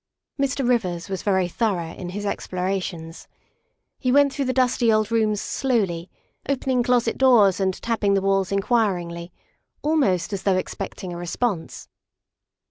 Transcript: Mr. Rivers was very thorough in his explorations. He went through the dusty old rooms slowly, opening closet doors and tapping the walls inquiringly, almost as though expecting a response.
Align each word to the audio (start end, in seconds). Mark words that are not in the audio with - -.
Mr. 0.41 0.67
Rivers 0.67 1.09
was 1.09 1.21
very 1.21 1.47
thorough 1.47 1.93
in 1.93 2.09
his 2.09 2.25
explorations. 2.25 3.27
He 3.99 4.11
went 4.11 4.33
through 4.33 4.45
the 4.45 4.51
dusty 4.51 4.91
old 4.91 5.11
rooms 5.11 5.39
slowly, 5.39 6.09
opening 6.49 6.81
closet 6.81 7.19
doors 7.19 7.59
and 7.59 7.79
tapping 7.83 8.15
the 8.15 8.21
walls 8.21 8.51
inquiringly, 8.51 9.31
almost 9.83 10.33
as 10.33 10.41
though 10.41 10.57
expecting 10.57 11.13
a 11.13 11.17
response. 11.17 11.87